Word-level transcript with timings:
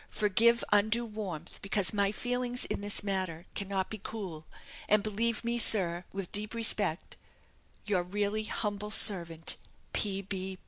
Forgive 0.09 0.63
undue 0.73 1.05
warmth, 1.05 1.61
because 1.61 1.93
my 1.93 2.11
feelings 2.11 2.65
in 2.65 2.81
this 2.81 3.03
matter 3.03 3.45
cannot 3.53 3.91
be 3.91 3.99
cool; 4.01 4.47
and 4.89 5.03
believe 5.03 5.43
me, 5.43 5.59
sir, 5.59 6.05
with 6.11 6.31
deep 6.31 6.55
respect, 6.55 7.17
"Your 7.85 8.01
really 8.01 8.45
humble 8.45 8.89
servant, 8.89 9.57
"P. 9.93 10.23
B. 10.23 10.57